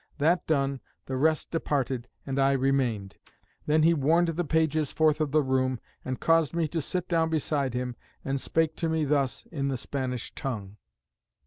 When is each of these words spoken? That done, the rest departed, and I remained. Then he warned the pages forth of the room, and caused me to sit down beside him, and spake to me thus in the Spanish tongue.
That 0.17 0.47
done, 0.47 0.81
the 1.05 1.15
rest 1.15 1.51
departed, 1.51 2.07
and 2.25 2.39
I 2.39 2.53
remained. 2.53 3.17
Then 3.67 3.83
he 3.83 3.93
warned 3.93 4.29
the 4.29 4.43
pages 4.43 4.91
forth 4.91 5.21
of 5.21 5.31
the 5.31 5.43
room, 5.43 5.79
and 6.03 6.19
caused 6.19 6.55
me 6.55 6.67
to 6.69 6.81
sit 6.81 7.07
down 7.07 7.29
beside 7.29 7.75
him, 7.75 7.95
and 8.25 8.41
spake 8.41 8.75
to 8.77 8.89
me 8.89 9.05
thus 9.05 9.45
in 9.51 9.67
the 9.67 9.77
Spanish 9.77 10.33
tongue. 10.33 10.77